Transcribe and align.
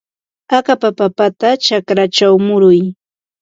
Akapa 0.57 0.89
papata 0.99 1.49
chakrachaw 1.65 2.35
muruy. 2.45 2.81